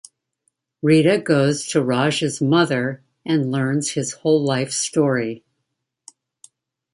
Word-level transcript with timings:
Rita 0.81 1.19
goes 1.19 1.67
to 1.67 1.81
Raj's 1.83 2.41
mother 2.41 3.03
and 3.23 3.51
learns 3.51 3.91
his 3.91 4.13
whole 4.13 4.43
life 4.43 4.71
story. 4.71 5.45